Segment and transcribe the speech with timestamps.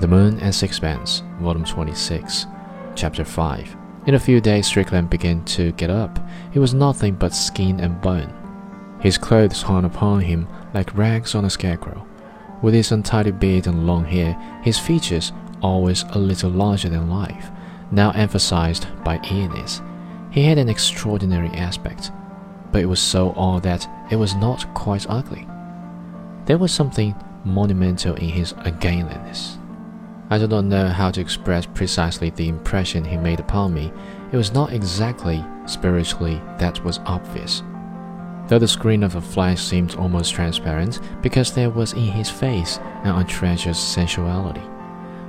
[0.00, 2.46] The Moon and Sixpence, Volume 26,
[2.94, 3.76] Chapter 5.
[4.06, 6.20] In a few days, Strickland began to get up.
[6.52, 8.32] He was nothing but skin and bone.
[9.00, 12.06] His clothes hung upon him like rags on a scarecrow.
[12.62, 15.32] With his untidy beard and long hair, his features,
[15.62, 17.50] always a little larger than life,
[17.90, 19.82] now emphasized by eeriness.
[20.30, 22.12] He had an extraordinary aspect,
[22.70, 25.48] but it was so odd that it was not quite ugly.
[26.44, 29.58] There was something monumental in his ungainliness.
[30.30, 33.92] I do not know how to express precisely the impression he made upon me.
[34.30, 37.62] It was not exactly spiritually that was obvious.
[38.46, 42.78] Though the screen of a flash seemed almost transparent, because there was in his face
[43.04, 44.62] an untreasured sensuality.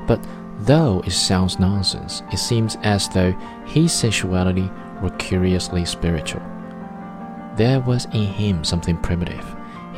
[0.06, 0.26] But
[0.60, 3.32] though it sounds nonsense, it seems as though
[3.66, 4.70] his sensuality
[5.02, 6.42] were curiously spiritual.
[7.56, 9.46] There was in him something primitive.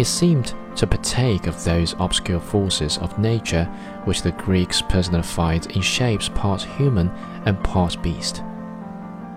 [0.02, 3.66] He seemed to partake of those obscure forces of nature
[4.06, 7.10] which the Greeks personified in shapes part human
[7.46, 8.42] and part beast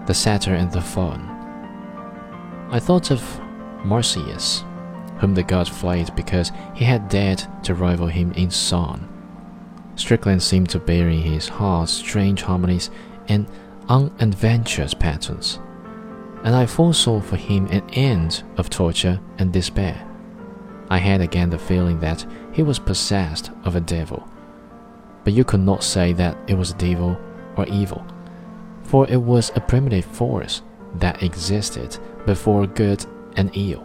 [0.06, 1.20] the satyr and the faun.
[2.70, 3.20] I thought of
[3.84, 4.64] Marsyas,
[5.18, 9.06] whom the gods flayed because he had dared to rival him in song.
[9.96, 12.88] Strickland seemed to bear in his heart strange harmonies
[13.28, 13.46] and
[13.90, 15.60] unadventurous patterns,
[16.42, 20.10] and I foresaw for him an end of torture and despair.
[20.94, 24.28] I had again the feeling that he was possessed of a devil.
[25.24, 27.18] But you could not say that it was devil
[27.56, 28.06] or evil,
[28.84, 30.62] for it was a primitive force
[31.00, 33.84] that existed before good and ill.